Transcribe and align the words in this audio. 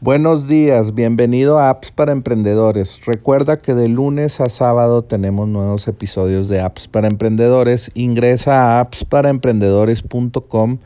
Buenos 0.00 0.46
días, 0.46 0.94
bienvenido 0.94 1.58
a 1.58 1.70
Apps 1.70 1.90
para 1.90 2.12
Emprendedores. 2.12 3.00
Recuerda 3.04 3.58
que 3.58 3.74
de 3.74 3.88
lunes 3.88 4.40
a 4.40 4.48
sábado 4.48 5.02
tenemos 5.02 5.48
nuevos 5.48 5.88
episodios 5.88 6.46
de 6.46 6.60
Apps 6.60 6.86
para 6.86 7.08
Emprendedores. 7.08 7.90
Ingresa 7.94 8.76
a 8.76 8.80
appsparaemprendedores.com 8.80 10.78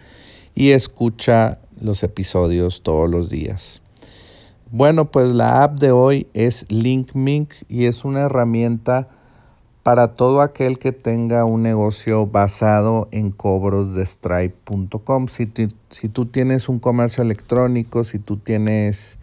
y 0.54 0.70
escucha 0.70 1.58
los 1.78 2.02
episodios 2.02 2.82
todos 2.82 3.10
los 3.10 3.28
días. 3.28 3.82
Bueno, 4.70 5.10
pues 5.10 5.28
la 5.28 5.62
app 5.62 5.78
de 5.78 5.90
hoy 5.92 6.26
es 6.32 6.64
LinkMink 6.70 7.52
y 7.68 7.84
es 7.84 8.06
una 8.06 8.20
herramienta 8.22 9.10
para 9.82 10.14
todo 10.14 10.42
aquel 10.42 10.78
que 10.78 10.92
tenga 10.92 11.44
un 11.44 11.62
negocio 11.62 12.26
basado 12.26 13.08
en 13.10 13.30
cobros 13.30 13.94
de 13.94 14.06
Stripe.com. 14.06 15.26
Si, 15.28 15.50
si, 15.90 16.08
tú 16.08 16.26
tienes 16.26 16.68
un 16.68 16.78
comercio 16.78 17.22
electrónico, 17.22 18.04
si 18.04 18.18
tú 18.18 18.36
tienes 18.36 19.18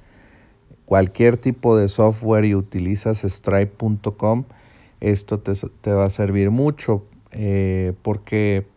cualquier 0.85 1.37
tipo 1.37 1.77
de 1.77 1.87
software 1.87 2.45
y 2.45 2.55
utilizas 2.55 3.23
Stripe.com, 3.23 4.43
esto 4.99 5.39
te, 5.39 5.93
va 5.93 6.05
a 6.05 6.09
servir 6.09 6.51
mucho 6.51 7.05
eh, 7.31 7.93
porque 8.01 8.67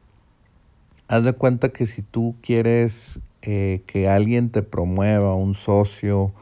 haz 1.08 1.24
de 1.24 1.32
cuenta 1.32 1.70
que 1.70 1.86
si 1.86 2.02
tú 2.02 2.36
quieres 2.42 3.20
eh, 3.42 3.82
que 3.86 4.08
alguien 4.08 4.50
te 4.50 4.62
promueva, 4.62 5.34
un 5.34 5.54
socio, 5.54 6.32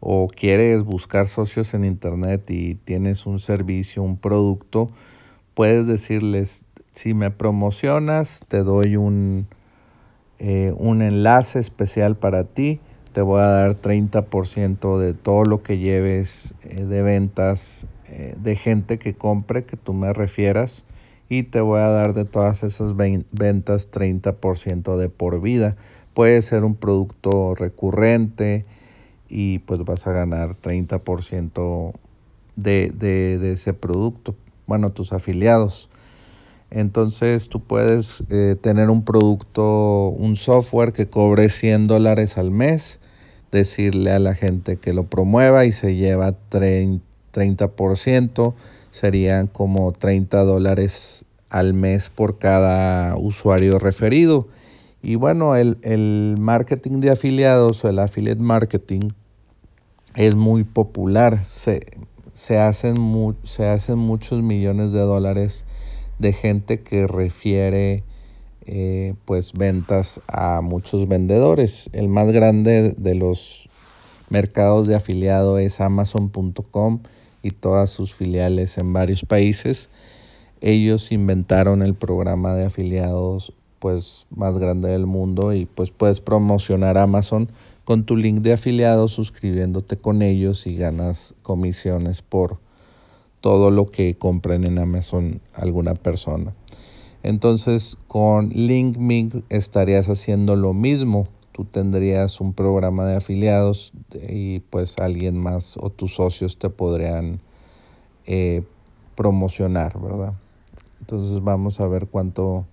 o 0.00 0.28
quieres 0.28 0.82
buscar 0.82 1.28
socios 1.28 1.74
en 1.74 1.84
internet 1.84 2.50
y 2.50 2.74
tienes 2.74 3.26
un 3.26 3.38
servicio, 3.38 4.02
un 4.02 4.16
producto, 4.16 4.90
puedes 5.54 5.86
decirles, 5.86 6.64
si 6.92 7.14
me 7.14 7.30
promocionas, 7.30 8.42
te 8.48 8.64
doy 8.64 8.96
un, 8.96 9.46
eh, 10.38 10.74
un 10.76 11.02
enlace 11.02 11.58
especial 11.58 12.16
para 12.16 12.44
ti, 12.44 12.80
te 13.12 13.20
voy 13.20 13.40
a 13.40 13.46
dar 13.46 13.74
30% 13.74 14.98
de 14.98 15.14
todo 15.14 15.44
lo 15.44 15.62
que 15.62 15.78
lleves 15.78 16.54
eh, 16.62 16.84
de 16.84 17.02
ventas 17.02 17.86
eh, 18.08 18.34
de 18.40 18.56
gente 18.56 18.98
que 18.98 19.14
compre, 19.14 19.64
que 19.64 19.76
tú 19.76 19.92
me 19.92 20.12
refieras, 20.12 20.84
y 21.28 21.44
te 21.44 21.60
voy 21.60 21.80
a 21.80 21.88
dar 21.88 22.12
de 22.12 22.24
todas 22.24 22.64
esas 22.64 22.96
ventas 22.96 23.90
30% 23.90 24.96
de 24.96 25.08
por 25.08 25.40
vida. 25.40 25.76
Puede 26.12 26.42
ser 26.42 26.64
un 26.64 26.74
producto 26.74 27.54
recurrente, 27.54 28.64
y 29.30 29.60
pues 29.60 29.82
vas 29.84 30.06
a 30.06 30.12
ganar 30.12 30.56
30% 30.60 31.92
de, 32.56 32.92
de, 32.94 33.38
de, 33.38 33.52
ese 33.52 33.72
producto, 33.72 34.34
bueno, 34.66 34.90
tus 34.90 35.12
afiliados. 35.12 35.88
Entonces 36.70 37.48
tú 37.48 37.60
puedes 37.60 38.24
eh, 38.30 38.56
tener 38.60 38.90
un 38.90 39.04
producto, 39.04 40.08
un 40.08 40.36
software 40.36 40.92
que 40.92 41.08
cobre 41.08 41.48
100 41.48 41.86
dólares 41.86 42.36
al 42.38 42.50
mes, 42.50 43.00
decirle 43.50 44.12
a 44.12 44.18
la 44.18 44.34
gente 44.34 44.76
que 44.76 44.92
lo 44.92 45.04
promueva 45.04 45.64
y 45.64 45.72
se 45.72 45.96
lleva 45.96 46.34
30%, 46.50 48.54
serían 48.90 49.46
como 49.48 49.92
30 49.92 50.44
dólares 50.44 51.24
al 51.48 51.74
mes 51.74 52.10
por 52.10 52.38
cada 52.38 53.16
usuario 53.16 53.80
referido. 53.80 54.46
Y 55.02 55.16
bueno, 55.16 55.56
el, 55.56 55.78
el 55.82 56.36
marketing 56.38 57.00
de 57.00 57.10
afiliados 57.10 57.84
o 57.84 57.88
el 57.88 57.98
affiliate 57.98 58.40
marketing 58.40 59.10
es 60.14 60.34
muy 60.34 60.64
popular. 60.64 61.44
Se, 61.44 61.80
se, 62.32 62.58
hacen 62.58 62.96
se 63.44 63.66
hacen 63.66 63.98
muchos 63.98 64.42
millones 64.42 64.92
de 64.92 65.00
dólares 65.00 65.64
de 66.18 66.32
gente 66.32 66.80
que 66.80 67.06
refiere 67.06 68.04
eh, 68.66 69.14
pues 69.24 69.52
ventas 69.52 70.20
a 70.28 70.60
muchos 70.60 71.08
vendedores. 71.08 71.90
El 71.92 72.08
más 72.08 72.30
grande 72.30 72.94
de 72.96 73.14
los 73.14 73.68
mercados 74.28 74.86
de 74.86 74.94
afiliado 74.94 75.58
es 75.58 75.80
amazon.com 75.80 77.00
y 77.42 77.50
todas 77.50 77.90
sus 77.90 78.14
filiales 78.14 78.78
en 78.78 78.92
varios 78.92 79.24
países. 79.24 79.90
Ellos 80.60 81.10
inventaron 81.10 81.82
el 81.82 81.94
programa 81.94 82.54
de 82.54 82.66
afiliados 82.66 83.54
pues 83.78 84.26
más 84.30 84.58
grande 84.58 84.90
del 84.90 85.06
mundo 85.06 85.54
y 85.54 85.64
pues 85.64 85.90
puedes 85.90 86.20
promocionar 86.20 86.98
Amazon 86.98 87.50
con 87.90 88.04
tu 88.04 88.16
link 88.16 88.38
de 88.42 88.52
afiliado 88.52 89.08
suscribiéndote 89.08 89.96
con 89.96 90.22
ellos 90.22 90.68
y 90.68 90.76
ganas 90.76 91.34
comisiones 91.42 92.22
por 92.22 92.60
todo 93.40 93.72
lo 93.72 93.90
que 93.90 94.14
compren 94.14 94.64
en 94.64 94.78
Amazon 94.78 95.40
alguna 95.54 95.94
persona. 95.94 96.54
Entonces 97.24 97.98
con 98.06 98.50
LinkMink 98.50 99.42
estarías 99.48 100.08
haciendo 100.08 100.54
lo 100.54 100.72
mismo. 100.72 101.26
Tú 101.50 101.64
tendrías 101.64 102.40
un 102.40 102.52
programa 102.52 103.06
de 103.06 103.16
afiliados 103.16 103.92
y 104.28 104.60
pues 104.60 104.96
alguien 105.00 105.36
más 105.36 105.76
o 105.76 105.90
tus 105.90 106.14
socios 106.14 106.58
te 106.58 106.70
podrían 106.70 107.40
eh, 108.24 108.62
promocionar, 109.16 110.00
¿verdad? 110.00 110.34
Entonces 111.00 111.42
vamos 111.42 111.80
a 111.80 111.88
ver 111.88 112.06
cuánto 112.06 112.66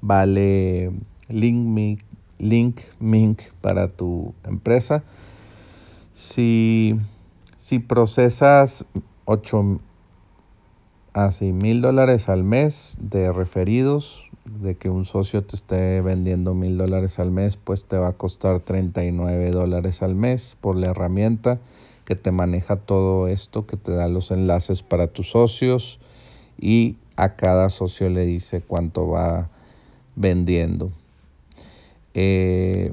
vale 0.00 0.90
LinkMink 1.28 2.09
Link 2.40 2.80
Mink 2.98 3.42
para 3.60 3.88
tu 3.88 4.34
empresa. 4.44 5.04
Si, 6.12 6.98
si 7.56 7.78
procesas 7.78 8.84
8 9.26 9.80
así 11.12 11.52
mil 11.52 11.80
dólares 11.80 12.28
al 12.28 12.44
mes 12.44 12.96
de 13.00 13.32
referidos, 13.32 14.30
de 14.44 14.76
que 14.76 14.90
un 14.90 15.04
socio 15.04 15.44
te 15.44 15.56
esté 15.56 16.00
vendiendo 16.00 16.54
mil 16.54 16.76
dólares 16.78 17.18
al 17.18 17.30
mes, 17.30 17.56
pues 17.56 17.84
te 17.84 17.96
va 17.96 18.08
a 18.08 18.12
costar 18.12 18.60
39 18.60 19.50
dólares 19.50 20.02
al 20.02 20.14
mes 20.14 20.56
por 20.60 20.76
la 20.76 20.90
herramienta 20.90 21.60
que 22.04 22.16
te 22.16 22.32
maneja 22.32 22.76
todo 22.76 23.28
esto, 23.28 23.66
que 23.66 23.76
te 23.76 23.92
da 23.92 24.08
los 24.08 24.32
enlaces 24.32 24.82
para 24.82 25.06
tus 25.06 25.30
socios 25.30 26.00
y 26.58 26.96
a 27.14 27.36
cada 27.36 27.70
socio 27.70 28.08
le 28.08 28.24
dice 28.24 28.62
cuánto 28.62 29.06
va 29.06 29.48
vendiendo. 30.16 30.90
Eh, 32.14 32.92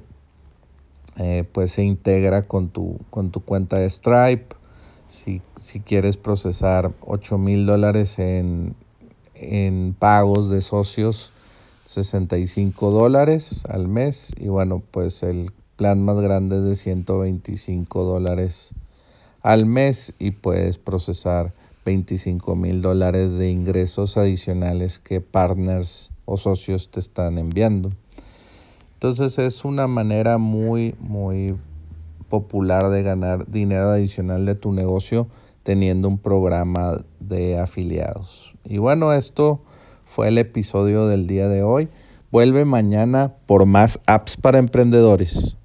eh, 1.18 1.46
pues 1.52 1.72
se 1.72 1.84
integra 1.84 2.48
con 2.48 2.70
tu, 2.70 3.00
con 3.10 3.32
tu 3.32 3.42
cuenta 3.42 3.80
de 3.80 3.90
Stripe. 3.90 4.56
Si, 5.08 5.42
quieres 5.86 6.18
procesar 6.18 6.92
8 7.02 7.38
mil 7.38 7.66
dólares 7.66 8.20
en, 8.20 8.76
en 9.36 9.96
pagos 9.98 10.50
de 10.50 10.62
socios, 10.62 11.32
65 11.86 12.92
dólares 12.92 13.64
al 13.70 13.88
mes. 13.88 14.34
Y 14.38 14.50
bueno, 14.50 14.84
pues 14.92 15.24
el 15.24 15.52
plan 15.78 16.04
más 16.04 16.20
grande 16.20 16.58
es 16.58 16.64
de 16.64 16.76
125 16.76 18.04
dólares 18.04 18.74
al 19.42 19.66
mes 19.66 20.14
y 20.20 20.32
puedes 20.32 20.78
procesar 20.78 21.54
25 21.86 22.56
mil 22.58 22.82
dólares 22.82 23.38
de 23.38 23.50
ingresos 23.50 24.18
adicionales 24.18 25.00
que 25.00 25.22
partners 25.22 26.12
o 26.26 26.36
socios 26.36 26.92
te 26.92 27.00
están 27.00 27.38
enviando. 27.38 27.94
Entonces 28.98 29.38
es 29.38 29.64
una 29.64 29.86
manera 29.86 30.40
muy, 30.40 30.96
muy 31.00 31.56
popular 32.30 32.90
de 32.90 33.04
ganar 33.04 33.46
dinero 33.48 33.92
adicional 33.92 34.44
de 34.48 34.56
tu 34.56 34.72
negocio 34.72 35.28
teniendo 35.62 36.08
un 36.08 36.18
programa 36.18 37.02
de 37.20 37.60
afiliados. 37.60 38.56
Y 38.66 38.80
bueno, 38.80 39.14
esto 39.14 39.62
fue 40.04 40.30
el 40.30 40.40
episodio 40.40 41.06
del 41.06 41.28
día 41.28 41.48
de 41.48 41.62
hoy. 41.62 41.90
Vuelve 42.32 42.66
mañana 42.66 43.36
por 43.46 43.68
más 43.68 44.00
apps 44.08 44.36
para 44.36 44.58
emprendedores. 44.58 45.58